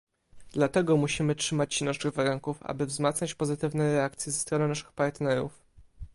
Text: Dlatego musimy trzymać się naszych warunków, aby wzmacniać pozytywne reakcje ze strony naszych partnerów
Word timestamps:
Dlatego 0.51 0.97
musimy 0.97 1.35
trzymać 1.35 1.73
się 1.73 1.85
naszych 1.85 2.13
warunków, 2.13 2.57
aby 2.63 2.85
wzmacniać 2.85 3.35
pozytywne 3.35 3.93
reakcje 3.93 4.31
ze 4.31 4.39
strony 4.39 4.67
naszych 4.67 4.91
partnerów 4.91 5.61